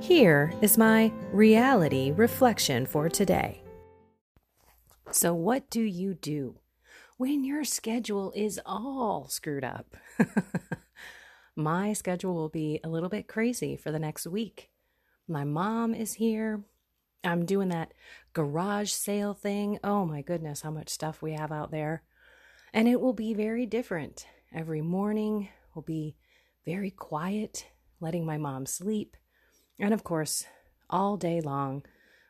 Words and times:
Here 0.00 0.52
is 0.60 0.76
my 0.76 1.10
reality 1.32 2.12
reflection 2.12 2.86
for 2.86 3.08
today. 3.08 3.62
So, 5.10 5.34
what 5.34 5.70
do 5.70 5.80
you 5.80 6.14
do 6.14 6.56
when 7.16 7.44
your 7.44 7.64
schedule 7.64 8.30
is 8.36 8.60
all 8.66 9.26
screwed 9.28 9.64
up? 9.64 9.96
my 11.56 11.94
schedule 11.94 12.34
will 12.34 12.50
be 12.50 12.78
a 12.84 12.88
little 12.88 13.08
bit 13.08 13.26
crazy 13.26 13.74
for 13.74 13.90
the 13.90 13.98
next 13.98 14.26
week. 14.26 14.70
My 15.26 15.44
mom 15.44 15.94
is 15.94 16.14
here. 16.14 16.62
I'm 17.24 17.46
doing 17.46 17.70
that 17.70 17.92
garage 18.34 18.92
sale 18.92 19.34
thing. 19.34 19.78
Oh 19.82 20.04
my 20.04 20.20
goodness, 20.20 20.60
how 20.60 20.70
much 20.70 20.90
stuff 20.90 21.22
we 21.22 21.32
have 21.32 21.50
out 21.50 21.70
there. 21.70 22.02
And 22.72 22.86
it 22.86 23.00
will 23.00 23.14
be 23.14 23.32
very 23.32 23.64
different. 23.64 24.26
Every 24.54 24.82
morning 24.82 25.48
will 25.74 25.82
be 25.82 26.16
very 26.66 26.90
quiet, 26.90 27.66
letting 27.98 28.26
my 28.26 28.36
mom 28.36 28.66
sleep. 28.66 29.16
And 29.78 29.92
of 29.92 30.04
course, 30.04 30.44
all 30.88 31.16
day 31.16 31.40
long, 31.40 31.84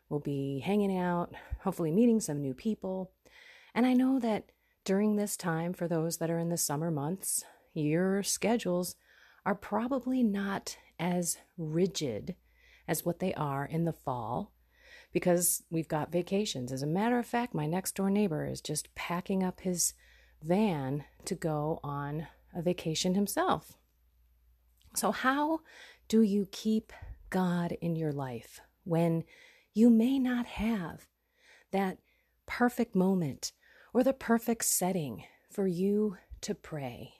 we'll 0.08 0.20
be 0.20 0.60
hanging 0.60 0.96
out, 0.96 1.34
hopefully 1.62 1.90
meeting 1.90 2.20
some 2.20 2.40
new 2.40 2.54
people. 2.54 3.12
And 3.74 3.86
I 3.86 3.92
know 3.92 4.18
that 4.18 4.50
during 4.84 5.16
this 5.16 5.36
time, 5.36 5.72
for 5.72 5.88
those 5.88 6.18
that 6.18 6.30
are 6.30 6.38
in 6.38 6.48
the 6.48 6.56
summer 6.56 6.90
months, 6.90 7.44
your 7.74 8.22
schedules 8.22 8.96
are 9.44 9.54
probably 9.54 10.22
not 10.22 10.76
as 10.98 11.38
rigid 11.58 12.34
as 12.88 13.04
what 13.04 13.18
they 13.18 13.34
are 13.34 13.64
in 13.64 13.84
the 13.84 13.92
fall 13.92 14.52
because 15.12 15.62
we've 15.70 15.88
got 15.88 16.12
vacations. 16.12 16.72
As 16.72 16.82
a 16.82 16.86
matter 16.86 17.18
of 17.18 17.26
fact, 17.26 17.54
my 17.54 17.66
next 17.66 17.94
door 17.94 18.10
neighbor 18.10 18.46
is 18.46 18.60
just 18.60 18.94
packing 18.94 19.42
up 19.42 19.60
his 19.60 19.94
van 20.42 21.04
to 21.24 21.34
go 21.34 21.80
on 21.82 22.26
a 22.54 22.62
vacation 22.62 23.14
himself. 23.14 23.76
So, 24.94 25.12
how 25.12 25.60
do 26.08 26.22
you 26.22 26.48
keep 26.50 26.92
God 27.30 27.76
in 27.80 27.96
your 27.96 28.12
life 28.12 28.60
when 28.84 29.24
you 29.74 29.90
may 29.90 30.18
not 30.18 30.46
have 30.46 31.06
that 31.72 31.98
perfect 32.46 32.94
moment 32.94 33.52
or 33.92 34.02
the 34.02 34.12
perfect 34.12 34.64
setting 34.64 35.24
for 35.50 35.66
you 35.66 36.16
to 36.42 36.54
pray? 36.54 37.14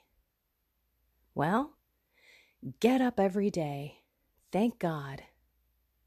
Well, 1.35 1.73
get 2.79 3.01
up 3.01 3.19
every 3.19 3.49
day, 3.49 3.99
thank 4.51 4.79
God, 4.79 5.23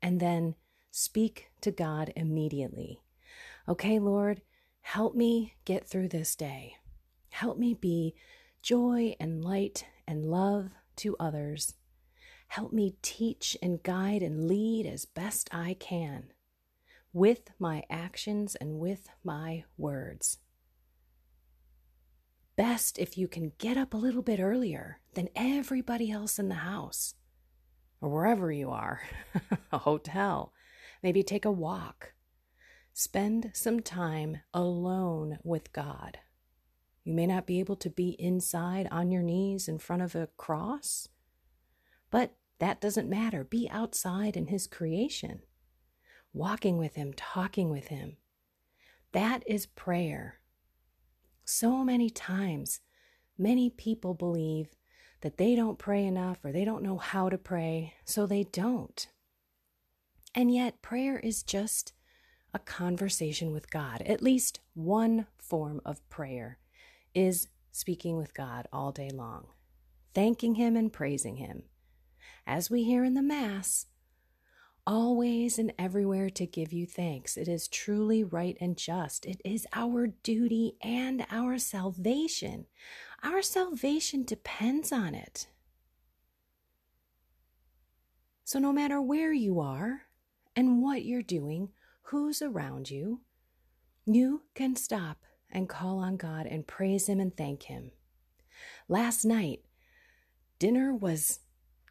and 0.02 0.18
then 0.18 0.56
speak 0.90 1.50
to 1.60 1.70
God 1.70 2.12
immediately. 2.16 3.00
Okay, 3.68 3.98
Lord, 3.98 4.42
help 4.80 5.14
me 5.14 5.54
get 5.64 5.86
through 5.86 6.08
this 6.08 6.34
day. 6.34 6.76
Help 7.30 7.58
me 7.58 7.74
be 7.74 8.14
joy 8.62 9.14
and 9.20 9.44
light 9.44 9.86
and 10.06 10.24
love 10.24 10.70
to 10.96 11.16
others. 11.20 11.74
Help 12.50 12.72
me 12.72 12.96
teach 13.00 13.56
and 13.62 13.80
guide 13.80 14.24
and 14.24 14.48
lead 14.48 14.84
as 14.84 15.04
best 15.04 15.48
I 15.52 15.76
can 15.78 16.32
with 17.12 17.52
my 17.60 17.84
actions 17.88 18.56
and 18.56 18.80
with 18.80 19.08
my 19.22 19.62
words. 19.78 20.38
Best 22.56 22.98
if 22.98 23.16
you 23.16 23.28
can 23.28 23.52
get 23.58 23.76
up 23.76 23.94
a 23.94 23.96
little 23.96 24.20
bit 24.20 24.40
earlier 24.40 24.98
than 25.14 25.28
everybody 25.36 26.10
else 26.10 26.40
in 26.40 26.48
the 26.48 26.56
house 26.56 27.14
or 28.00 28.10
wherever 28.10 28.50
you 28.50 28.68
are, 28.70 29.00
a 29.72 29.78
hotel. 29.78 30.52
Maybe 31.04 31.22
take 31.22 31.44
a 31.44 31.52
walk. 31.52 32.14
Spend 32.92 33.52
some 33.54 33.78
time 33.78 34.38
alone 34.52 35.38
with 35.44 35.72
God. 35.72 36.18
You 37.04 37.12
may 37.12 37.28
not 37.28 37.46
be 37.46 37.60
able 37.60 37.76
to 37.76 37.90
be 37.90 38.16
inside 38.18 38.88
on 38.90 39.12
your 39.12 39.22
knees 39.22 39.68
in 39.68 39.78
front 39.78 40.02
of 40.02 40.16
a 40.16 40.30
cross, 40.36 41.06
but 42.10 42.34
that 42.60 42.80
doesn't 42.80 43.08
matter. 43.08 43.42
Be 43.42 43.68
outside 43.70 44.36
in 44.36 44.46
His 44.46 44.66
creation, 44.66 45.40
walking 46.32 46.76
with 46.78 46.94
Him, 46.94 47.12
talking 47.14 47.70
with 47.70 47.88
Him. 47.88 48.18
That 49.12 49.42
is 49.46 49.66
prayer. 49.66 50.40
So 51.44 51.82
many 51.82 52.10
times, 52.10 52.80
many 53.36 53.70
people 53.70 54.14
believe 54.14 54.68
that 55.22 55.38
they 55.38 55.54
don't 55.54 55.78
pray 55.78 56.04
enough 56.04 56.44
or 56.44 56.52
they 56.52 56.64
don't 56.64 56.82
know 56.82 56.98
how 56.98 57.28
to 57.28 57.38
pray, 57.38 57.94
so 58.04 58.26
they 58.26 58.44
don't. 58.44 59.08
And 60.34 60.54
yet, 60.54 60.82
prayer 60.82 61.18
is 61.18 61.42
just 61.42 61.92
a 62.52 62.58
conversation 62.58 63.52
with 63.52 63.70
God. 63.70 64.02
At 64.02 64.22
least 64.22 64.60
one 64.74 65.26
form 65.38 65.80
of 65.84 66.06
prayer 66.10 66.58
is 67.14 67.48
speaking 67.72 68.16
with 68.16 68.34
God 68.34 68.68
all 68.72 68.92
day 68.92 69.10
long, 69.10 69.46
thanking 70.14 70.56
Him 70.56 70.76
and 70.76 70.92
praising 70.92 71.36
Him 71.36 71.62
as 72.46 72.70
we 72.70 72.84
hear 72.84 73.04
in 73.04 73.14
the 73.14 73.22
Mass, 73.22 73.86
always 74.86 75.58
and 75.58 75.72
everywhere 75.78 76.30
to 76.30 76.46
give 76.46 76.72
you 76.72 76.86
thanks. 76.86 77.36
It 77.36 77.48
is 77.48 77.68
truly 77.68 78.24
right 78.24 78.56
and 78.60 78.76
just. 78.76 79.26
It 79.26 79.40
is 79.44 79.66
our 79.72 80.08
duty 80.08 80.76
and 80.82 81.26
our 81.30 81.58
salvation. 81.58 82.66
Our 83.22 83.42
salvation 83.42 84.24
depends 84.24 84.90
on 84.92 85.14
it. 85.14 85.46
So, 88.44 88.58
no 88.58 88.72
matter 88.72 89.00
where 89.00 89.32
you 89.32 89.60
are 89.60 90.02
and 90.56 90.82
what 90.82 91.04
you're 91.04 91.22
doing, 91.22 91.68
who's 92.02 92.42
around 92.42 92.90
you, 92.90 93.20
you 94.06 94.42
can 94.54 94.74
stop 94.74 95.18
and 95.50 95.68
call 95.68 95.98
on 95.98 96.16
God 96.16 96.46
and 96.46 96.66
praise 96.66 97.08
Him 97.08 97.20
and 97.20 97.36
thank 97.36 97.64
Him. 97.64 97.92
Last 98.88 99.24
night, 99.24 99.60
dinner 100.58 100.92
was 100.92 101.40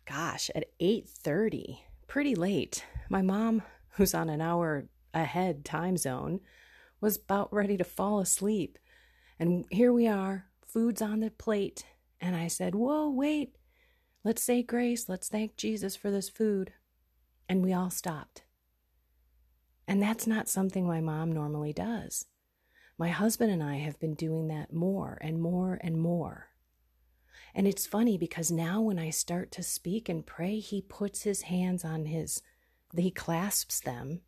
gosh, 0.10 0.50
at 0.56 0.66
8:30, 0.80 1.84
pretty 2.08 2.34
late. 2.34 2.84
My 3.10 3.22
mom, 3.22 3.62
who's 3.92 4.16
on 4.16 4.28
an 4.30 4.42
hour 4.42 4.90
ahead 5.14 5.64
time 5.64 5.98
zone, 5.98 6.42
was 7.00 7.18
about 7.18 7.54
ready 7.54 7.78
to 7.78 7.84
fall 7.84 8.20
asleep. 8.20 8.80
And 9.38 9.66
here 9.70 9.94
we 9.94 10.08
are, 10.08 10.48
food's 10.66 11.02
on 11.02 11.20
the 11.20 11.30
plate, 11.30 11.86
and 12.20 12.36
I 12.36 12.48
said, 12.48 12.74
"Whoa, 12.74 13.10
wait. 13.10 13.56
Let's 14.24 14.42
say 14.42 14.64
grace. 14.64 15.08
Let's 15.08 15.30
thank 15.30 15.56
Jesus 15.56 15.96
for 15.96 16.10
this 16.10 16.28
food." 16.28 16.74
And 17.48 17.64
we 17.64 17.72
all 17.72 17.92
stopped. 17.92 18.44
And 19.88 20.02
that's 20.02 20.28
not 20.28 20.50
something 20.50 20.86
my 20.86 21.02
mom 21.02 21.32
normally 21.32 21.74
does. 21.74 22.26
My 22.98 23.10
husband 23.10 23.52
and 23.52 23.64
I 23.64 23.78
have 23.78 24.00
been 24.00 24.14
doing 24.16 24.48
that 24.48 24.74
more 24.74 25.18
and 25.22 25.40
more 25.40 25.80
and 25.82 26.00
more. 26.00 26.49
And 27.54 27.68
it's 27.68 27.88
funny 27.88 28.18
because 28.18 28.52
now 28.52 28.82
when 28.82 29.00
I 29.00 29.10
start 29.10 29.52
to 29.54 29.64
speak 29.64 30.10
and 30.10 30.26
pray, 30.26 30.60
he 30.60 30.82
puts 30.82 31.24
his 31.24 31.44
hands 31.44 31.84
on 31.84 32.06
his, 32.06 32.42
he 32.96 33.12
clasps 33.12 33.80
them. 33.80 34.22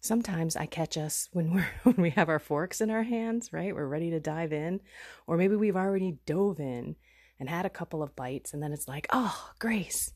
Sometimes 0.00 0.56
I 0.56 0.66
catch 0.66 0.96
us 0.96 1.28
when 1.32 1.52
we're 1.52 1.70
when 1.84 1.96
we 1.96 2.10
have 2.10 2.28
our 2.28 2.38
forks 2.38 2.80
in 2.80 2.90
our 2.90 3.04
hands, 3.04 3.52
right? 3.52 3.74
We're 3.74 3.86
ready 3.86 4.10
to 4.10 4.20
dive 4.20 4.52
in, 4.52 4.80
or 5.26 5.36
maybe 5.36 5.56
we've 5.56 5.76
already 5.76 6.18
dove 6.26 6.58
in 6.58 6.96
and 7.38 7.48
had 7.48 7.66
a 7.66 7.70
couple 7.70 8.02
of 8.02 8.16
bites, 8.16 8.52
and 8.52 8.62
then 8.62 8.72
it's 8.72 8.88
like, 8.88 9.06
oh, 9.10 9.50
grace. 9.58 10.12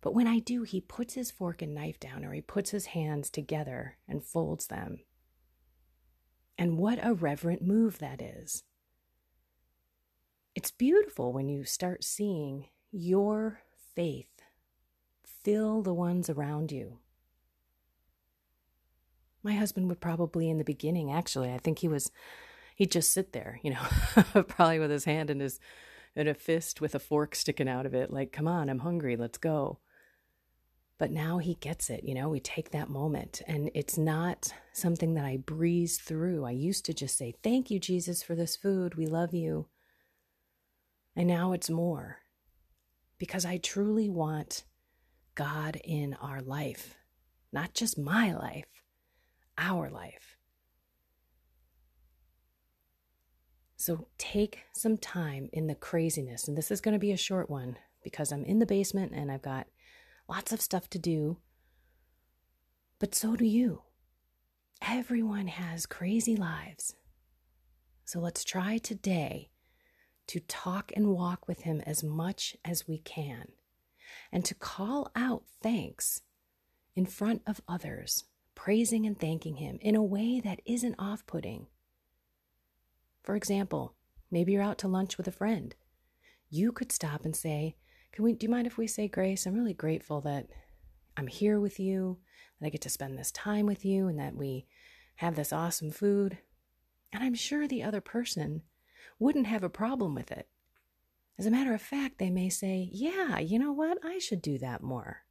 But 0.00 0.14
when 0.14 0.26
I 0.26 0.40
do, 0.40 0.64
he 0.64 0.80
puts 0.80 1.14
his 1.14 1.30
fork 1.30 1.62
and 1.62 1.74
knife 1.74 2.00
down, 2.00 2.24
or 2.24 2.32
he 2.32 2.40
puts 2.40 2.70
his 2.70 2.86
hands 2.86 3.30
together 3.30 3.96
and 4.08 4.24
folds 4.24 4.66
them. 4.66 4.98
And 6.58 6.76
what 6.76 6.98
a 7.02 7.14
reverent 7.14 7.62
move 7.62 7.98
that 7.98 8.20
is. 8.20 8.64
It's 10.54 10.70
beautiful 10.70 11.32
when 11.32 11.48
you 11.48 11.64
start 11.64 12.04
seeing 12.04 12.66
your 12.90 13.60
faith 13.94 14.32
fill 15.42 15.82
the 15.82 15.94
ones 15.94 16.30
around 16.30 16.72
you. 16.72 16.98
My 19.42 19.54
husband 19.54 19.88
would 19.88 20.00
probably, 20.00 20.48
in 20.48 20.58
the 20.58 20.64
beginning, 20.64 21.10
actually, 21.10 21.52
I 21.52 21.58
think 21.58 21.80
he 21.80 21.88
was, 21.88 22.12
he'd 22.76 22.92
just 22.92 23.12
sit 23.12 23.32
there, 23.32 23.58
you 23.62 23.70
know, 23.70 24.42
probably 24.48 24.78
with 24.78 24.90
his 24.90 25.04
hand 25.04 25.30
in 25.30 25.40
his, 25.40 25.58
in 26.14 26.28
a 26.28 26.34
fist 26.34 26.80
with 26.80 26.94
a 26.94 27.00
fork 27.00 27.34
sticking 27.34 27.68
out 27.68 27.86
of 27.86 27.94
it, 27.94 28.12
like, 28.12 28.30
come 28.30 28.46
on, 28.46 28.68
I'm 28.68 28.80
hungry, 28.80 29.16
let's 29.16 29.38
go. 29.38 29.78
But 30.98 31.10
now 31.10 31.38
he 31.38 31.54
gets 31.54 31.90
it, 31.90 32.04
you 32.04 32.14
know, 32.14 32.28
we 32.28 32.38
take 32.38 32.70
that 32.70 32.88
moment 32.88 33.42
and 33.48 33.68
it's 33.74 33.98
not 33.98 34.54
something 34.72 35.14
that 35.14 35.24
I 35.24 35.38
breeze 35.38 35.98
through. 35.98 36.44
I 36.44 36.52
used 36.52 36.84
to 36.84 36.94
just 36.94 37.18
say, 37.18 37.34
Thank 37.42 37.72
you, 37.72 37.80
Jesus, 37.80 38.22
for 38.22 38.36
this 38.36 38.54
food. 38.54 38.94
We 38.94 39.06
love 39.06 39.34
you. 39.34 39.66
And 41.14 41.28
now 41.28 41.52
it's 41.52 41.70
more 41.70 42.18
because 43.18 43.44
I 43.44 43.58
truly 43.58 44.08
want 44.08 44.64
God 45.34 45.80
in 45.84 46.14
our 46.20 46.40
life, 46.40 46.96
not 47.52 47.74
just 47.74 47.98
my 47.98 48.34
life, 48.34 48.66
our 49.58 49.90
life. 49.90 50.36
So 53.76 54.06
take 54.16 54.60
some 54.74 54.96
time 54.96 55.48
in 55.52 55.66
the 55.66 55.74
craziness. 55.74 56.48
And 56.48 56.56
this 56.56 56.70
is 56.70 56.80
going 56.80 56.94
to 56.94 57.00
be 57.00 57.12
a 57.12 57.16
short 57.16 57.50
one 57.50 57.76
because 58.02 58.32
I'm 58.32 58.44
in 58.44 58.58
the 58.58 58.66
basement 58.66 59.12
and 59.14 59.30
I've 59.30 59.42
got 59.42 59.66
lots 60.28 60.52
of 60.52 60.60
stuff 60.60 60.88
to 60.90 60.98
do. 60.98 61.38
But 62.98 63.14
so 63.14 63.36
do 63.36 63.44
you. 63.44 63.82
Everyone 64.80 65.48
has 65.48 65.86
crazy 65.86 66.36
lives. 66.36 66.96
So 68.04 68.18
let's 68.20 68.44
try 68.44 68.78
today 68.78 69.51
to 70.32 70.40
talk 70.40 70.90
and 70.96 71.08
walk 71.08 71.46
with 71.46 71.60
Him 71.60 71.82
as 71.84 72.02
much 72.02 72.56
as 72.64 72.88
we 72.88 72.96
can 72.96 73.48
and 74.32 74.42
to 74.46 74.54
call 74.54 75.10
out 75.14 75.42
thanks 75.62 76.22
in 76.96 77.04
front 77.04 77.42
of 77.46 77.60
others, 77.68 78.24
praising 78.54 79.04
and 79.04 79.20
thanking 79.20 79.56
Him 79.56 79.76
in 79.82 79.94
a 79.94 80.02
way 80.02 80.40
that 80.40 80.62
isn't 80.64 80.94
off 80.98 81.26
putting. 81.26 81.66
For 83.22 83.36
example, 83.36 83.92
maybe 84.30 84.52
you're 84.52 84.62
out 84.62 84.78
to 84.78 84.88
lunch 84.88 85.18
with 85.18 85.28
a 85.28 85.32
friend. 85.32 85.74
You 86.48 86.72
could 86.72 86.92
stop 86.92 87.26
and 87.26 87.36
say, 87.36 87.76
Can 88.10 88.24
we 88.24 88.32
do 88.32 88.46
you 88.46 88.50
mind 88.50 88.66
if 88.66 88.78
we 88.78 88.86
say 88.86 89.08
grace? 89.08 89.44
I'm 89.44 89.54
really 89.54 89.74
grateful 89.74 90.22
that 90.22 90.46
I'm 91.14 91.26
here 91.26 91.60
with 91.60 91.78
you, 91.78 92.16
that 92.58 92.68
I 92.68 92.70
get 92.70 92.80
to 92.80 92.88
spend 92.88 93.18
this 93.18 93.32
time 93.32 93.66
with 93.66 93.84
you, 93.84 94.08
and 94.08 94.18
that 94.18 94.34
we 94.34 94.64
have 95.16 95.36
this 95.36 95.52
awesome 95.52 95.90
food. 95.90 96.38
And 97.12 97.22
I'm 97.22 97.34
sure 97.34 97.68
the 97.68 97.82
other 97.82 98.00
person 98.00 98.62
wouldn't 99.18 99.46
have 99.46 99.62
a 99.62 99.68
problem 99.68 100.14
with 100.14 100.30
it. 100.32 100.48
As 101.38 101.46
a 101.46 101.50
matter 101.50 101.74
of 101.74 101.82
fact, 101.82 102.18
they 102.18 102.30
may 102.30 102.48
say, 102.48 102.88
Yeah, 102.92 103.38
you 103.38 103.58
know 103.58 103.72
what? 103.72 103.98
I 104.04 104.18
should 104.18 104.42
do 104.42 104.58
that 104.58 104.82
more. 104.82 105.24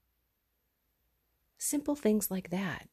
Simple 1.57 1.95
things 1.95 2.31
like 2.31 2.49
that. 2.49 2.87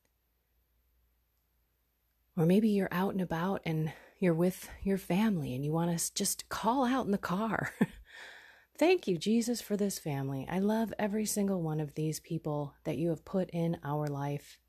Or 2.37 2.47
maybe 2.47 2.69
you're 2.69 2.93
out 2.93 3.13
and 3.13 3.21
about 3.21 3.63
and 3.65 3.93
you're 4.21 4.35
with 4.35 4.69
your 4.83 4.99
family 4.99 5.55
and 5.55 5.65
you 5.65 5.73
want 5.73 5.99
to 5.99 6.15
just 6.15 6.49
call 6.49 6.85
out 6.85 7.07
in 7.07 7.13
the 7.13 7.19
car. 7.19 7.73
Thank 8.79 9.09
you, 9.09 9.19
Jesus, 9.19 9.61
for 9.61 9.77
this 9.77 9.99
family. 9.99 10.47
I 10.49 10.61
love 10.61 10.95
every 10.99 11.27
single 11.27 11.61
one 11.63 11.81
of 11.81 11.95
these 11.95 12.21
people 12.21 12.75
that 12.85 12.97
you 12.97 13.09
have 13.09 13.25
put 13.25 13.51
in 13.51 13.79
our 13.83 14.07
life. 14.07 14.61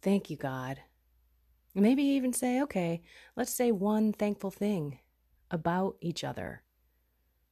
Thank 0.00 0.30
you, 0.30 0.36
God. 0.38 0.80
Maybe 1.78 2.02
even 2.04 2.32
say, 2.32 2.62
okay, 2.62 3.02
let's 3.36 3.52
say 3.52 3.70
one 3.70 4.14
thankful 4.14 4.50
thing 4.50 4.98
about 5.50 5.96
each 6.00 6.24
other, 6.24 6.62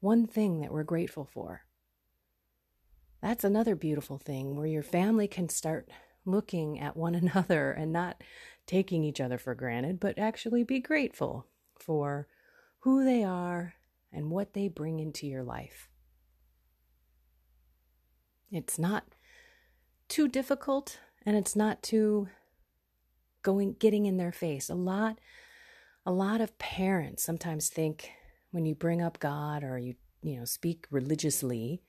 one 0.00 0.26
thing 0.26 0.60
that 0.60 0.72
we're 0.72 0.82
grateful 0.82 1.26
for. 1.26 1.66
That's 3.20 3.44
another 3.44 3.76
beautiful 3.76 4.16
thing 4.16 4.56
where 4.56 4.66
your 4.66 4.82
family 4.82 5.28
can 5.28 5.50
start 5.50 5.90
looking 6.24 6.80
at 6.80 6.96
one 6.96 7.14
another 7.14 7.70
and 7.72 7.92
not 7.92 8.22
taking 8.66 9.04
each 9.04 9.20
other 9.20 9.36
for 9.36 9.54
granted, 9.54 10.00
but 10.00 10.18
actually 10.18 10.64
be 10.64 10.80
grateful 10.80 11.46
for 11.78 12.26
who 12.80 13.04
they 13.04 13.22
are 13.24 13.74
and 14.10 14.30
what 14.30 14.54
they 14.54 14.68
bring 14.68 15.00
into 15.00 15.26
your 15.26 15.42
life. 15.42 15.90
It's 18.50 18.78
not 18.78 19.04
too 20.08 20.28
difficult 20.28 20.98
and 21.26 21.36
it's 21.36 21.54
not 21.54 21.82
too 21.82 22.28
going 23.44 23.76
getting 23.78 24.06
in 24.06 24.16
their 24.16 24.32
face. 24.32 24.68
A 24.68 24.74
lot 24.74 25.20
a 26.04 26.12
lot 26.12 26.40
of 26.40 26.58
parents 26.58 27.22
sometimes 27.22 27.68
think 27.68 28.10
when 28.50 28.66
you 28.66 28.74
bring 28.74 29.00
up 29.00 29.20
God 29.20 29.62
or 29.62 29.78
you 29.78 29.94
you 30.22 30.36
know 30.36 30.44
speak 30.44 30.86
religiously 30.90 31.82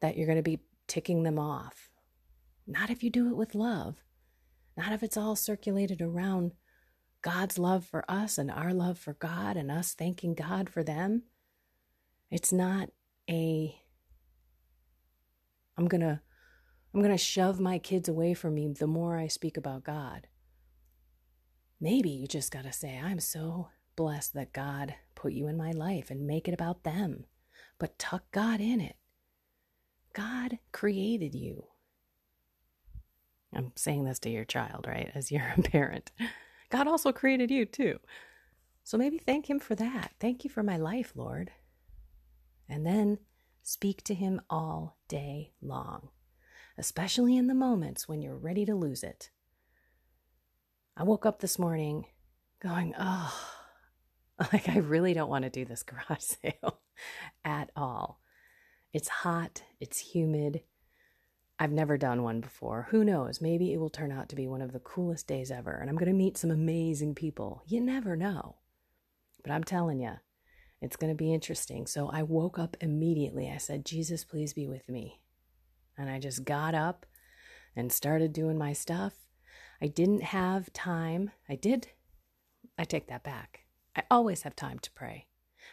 that 0.00 0.16
you're 0.16 0.26
going 0.26 0.36
to 0.36 0.42
be 0.42 0.60
ticking 0.86 1.24
them 1.24 1.38
off. 1.38 1.90
Not 2.66 2.88
if 2.88 3.02
you 3.02 3.10
do 3.10 3.28
it 3.28 3.36
with 3.36 3.54
love. 3.54 3.96
Not 4.76 4.92
if 4.92 5.02
it's 5.02 5.16
all 5.16 5.36
circulated 5.36 6.00
around 6.00 6.52
God's 7.20 7.58
love 7.58 7.84
for 7.84 8.04
us 8.08 8.38
and 8.38 8.50
our 8.50 8.72
love 8.72 8.96
for 8.98 9.14
God 9.14 9.56
and 9.56 9.70
us 9.70 9.92
thanking 9.92 10.34
God 10.34 10.70
for 10.70 10.84
them. 10.84 11.24
It's 12.30 12.52
not 12.52 12.90
a 13.28 13.74
I'm 15.76 15.88
going 15.88 16.00
to 16.00 16.20
I'm 16.94 17.00
going 17.00 17.12
to 17.12 17.18
shove 17.18 17.60
my 17.60 17.78
kids 17.78 18.08
away 18.08 18.34
from 18.34 18.54
me 18.54 18.68
the 18.68 18.86
more 18.86 19.18
I 19.18 19.28
speak 19.28 19.56
about 19.56 19.84
God. 19.84 20.26
Maybe 21.80 22.10
you 22.10 22.26
just 22.26 22.50
got 22.50 22.64
to 22.64 22.72
say 22.72 23.00
I'm 23.02 23.20
so 23.20 23.68
blessed 23.96 24.34
that 24.34 24.52
God 24.52 24.94
put 25.14 25.32
you 25.32 25.46
in 25.46 25.56
my 25.56 25.70
life 25.70 26.10
and 26.10 26.26
make 26.26 26.48
it 26.48 26.54
about 26.54 26.84
them. 26.84 27.24
But 27.78 27.98
tuck 27.98 28.24
God 28.32 28.60
in 28.60 28.80
it. 28.80 28.96
God 30.12 30.58
created 30.72 31.34
you. 31.34 31.66
I'm 33.54 33.72
saying 33.76 34.04
this 34.04 34.18
to 34.20 34.30
your 34.30 34.44
child, 34.44 34.86
right? 34.88 35.10
As 35.14 35.30
you're 35.30 35.52
a 35.56 35.62
parent. 35.62 36.10
God 36.70 36.86
also 36.86 37.12
created 37.12 37.50
you 37.50 37.64
too. 37.64 37.98
So 38.84 38.98
maybe 38.98 39.18
thank 39.18 39.48
Him 39.48 39.58
for 39.58 39.74
that. 39.76 40.12
Thank 40.18 40.44
you 40.44 40.50
for 40.50 40.62
my 40.62 40.76
life, 40.76 41.12
Lord. 41.14 41.50
And 42.68 42.86
then 42.86 43.18
speak 43.62 44.02
to 44.04 44.14
Him 44.14 44.40
all 44.50 44.98
day 45.08 45.52
long, 45.62 46.08
especially 46.76 47.36
in 47.36 47.46
the 47.46 47.54
moments 47.54 48.08
when 48.08 48.20
you're 48.20 48.36
ready 48.36 48.64
to 48.66 48.74
lose 48.74 49.02
it. 49.02 49.30
I 50.98 51.04
woke 51.04 51.24
up 51.24 51.38
this 51.38 51.60
morning 51.60 52.06
going, 52.60 52.92
oh, 52.98 53.32
like 54.52 54.68
I 54.68 54.78
really 54.78 55.14
don't 55.14 55.30
want 55.30 55.44
to 55.44 55.50
do 55.50 55.64
this 55.64 55.82
garage 55.84 56.18
sale 56.18 56.80
at 57.44 57.70
all. 57.76 58.20
It's 58.92 59.08
hot, 59.08 59.62
it's 59.78 59.98
humid, 59.98 60.62
I've 61.60 61.72
never 61.72 61.96
done 61.96 62.22
one 62.24 62.40
before. 62.40 62.88
Who 62.90 63.04
knows? 63.04 63.40
Maybe 63.40 63.72
it 63.72 63.78
will 63.78 63.90
turn 63.90 64.10
out 64.10 64.28
to 64.28 64.36
be 64.36 64.48
one 64.48 64.62
of 64.62 64.72
the 64.72 64.80
coolest 64.80 65.28
days 65.28 65.50
ever, 65.50 65.72
and 65.72 65.88
I'm 65.88 65.96
going 65.96 66.10
to 66.10 66.16
meet 66.16 66.36
some 66.36 66.50
amazing 66.50 67.14
people. 67.14 67.62
You 67.66 67.80
never 67.80 68.16
know. 68.16 68.56
But 69.44 69.52
I'm 69.52 69.64
telling 69.64 70.00
you, 70.00 70.14
it's 70.80 70.96
going 70.96 71.12
to 71.12 71.16
be 71.16 71.32
interesting. 71.32 71.86
So 71.86 72.10
I 72.10 72.22
woke 72.24 72.58
up 72.58 72.76
immediately. 72.80 73.50
I 73.50 73.58
said, 73.58 73.84
Jesus, 73.84 74.24
please 74.24 74.52
be 74.52 74.66
with 74.66 74.88
me. 74.88 75.20
And 75.96 76.08
I 76.08 76.18
just 76.20 76.44
got 76.44 76.74
up 76.74 77.06
and 77.74 77.92
started 77.92 78.32
doing 78.32 78.56
my 78.56 78.72
stuff. 78.72 79.27
I 79.80 79.86
didn't 79.86 80.22
have 80.22 80.72
time. 80.72 81.30
I 81.48 81.54
did. 81.54 81.88
I 82.76 82.84
take 82.84 83.08
that 83.08 83.24
back. 83.24 83.60
I 83.94 84.02
always 84.10 84.42
have 84.42 84.56
time 84.56 84.78
to 84.80 84.92
pray. 84.92 85.26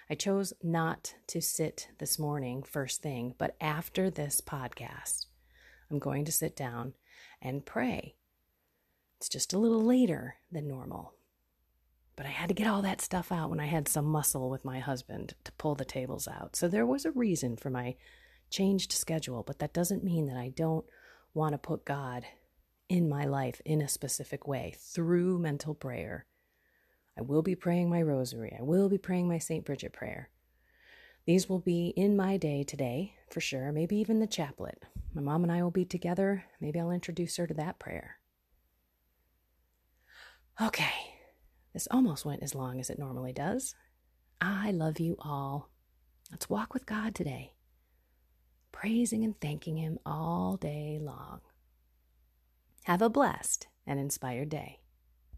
I 0.10 0.16
chose 0.16 0.54
not 0.62 1.16
to 1.28 1.42
sit 1.42 1.88
this 2.00 2.20
morning 2.20 2.64
first 2.64 3.02
thing, 3.02 3.34
but 3.38 3.56
after 3.60 4.10
this 4.10 4.42
podcast. 4.42 5.26
I'm 5.90 6.00
going 6.00 6.26
to 6.26 6.32
sit 6.32 6.56
down 6.56 6.94
and 7.42 7.66
pray. 7.66 8.16
It's 9.18 9.30
just 9.30 9.54
a 9.54 9.58
little 9.60 9.84
later 9.84 10.36
than 10.52 10.68
normal. 10.68 11.14
But 12.16 12.26
I 12.26 12.30
had 12.30 12.48
to 12.50 12.56
get 12.56 12.68
all 12.68 12.82
that 12.84 13.02
stuff 13.02 13.32
out 13.32 13.50
when 13.50 13.60
I 13.60 13.66
had 13.66 13.88
some 13.88 14.06
muscle 14.06 14.50
with 14.50 14.66
my 14.66 14.80
husband 14.80 15.34
to 15.44 15.52
pull 15.54 15.76
the 15.76 15.86
tables 15.86 16.28
out. 16.28 16.56
So 16.56 16.68
there 16.68 16.86
was 16.86 17.06
a 17.06 17.12
reason 17.12 17.58
for 17.58 17.70
my 17.70 17.96
changed 18.50 18.92
schedule, 18.92 19.44
but 19.44 19.60
that 19.60 19.74
doesn't 19.74 20.04
mean 20.04 20.28
that 20.28 20.38
I 20.38 20.50
don't 20.50 20.86
want 21.34 21.54
to 21.54 21.58
put 21.58 21.86
God 21.86 22.26
in 22.90 23.10
my 23.10 23.26
life 23.26 23.62
in 23.66 23.82
a 23.82 23.88
specific 23.88 24.48
way 24.48 24.76
through 24.78 25.40
mental 25.40 25.74
prayer. 25.74 26.26
I 27.18 27.22
will 27.22 27.42
be 27.42 27.56
praying 27.56 27.90
my 27.90 28.02
rosary. 28.02 28.56
I 28.58 28.62
will 28.62 28.90
be 28.90 28.98
praying 28.98 29.28
my 29.28 29.38
St. 29.38 29.66
Bridget 29.66 29.94
prayer. 29.94 30.30
These 31.26 31.50
will 31.50 31.60
be 31.60 31.88
in 31.96 32.16
my 32.16 32.38
day 32.38 32.64
today, 32.64 33.16
for 33.32 33.42
sure, 33.42 33.72
maybe 33.72 33.96
even 33.98 34.20
the 34.20 34.28
chaplet. 34.28 34.84
My 35.14 35.22
mom 35.22 35.44
and 35.44 35.52
I 35.52 35.64
will 35.64 35.72
be 35.72 35.86
together. 35.86 36.46
Maybe 36.62 36.80
I'll 36.80 36.92
introduce 36.92 37.38
her 37.38 37.48
to 37.48 37.54
that 37.56 37.80
prayer. 37.80 38.18
Okay, 40.62 41.16
this 41.74 41.88
almost 41.90 42.26
went 42.26 42.44
as 42.44 42.54
long 42.54 42.80
as 42.80 42.90
it 42.90 43.00
normally 43.00 43.34
does. 43.34 43.76
I 44.40 44.72
love 44.72 45.00
you 45.00 45.16
all. 45.20 45.70
Let's 46.30 46.50
walk 46.50 46.74
with 46.74 46.86
God 46.86 47.16
today, 47.16 47.54
praising 48.72 49.24
and 49.24 49.40
thanking 49.40 49.78
Him 49.78 50.00
all 50.06 50.58
day 50.58 51.00
long. 51.02 51.42
Have 52.88 53.02
a 53.02 53.10
blessed 53.10 53.68
and 53.88 54.00
inspired 54.00 54.50
day. 54.50 54.82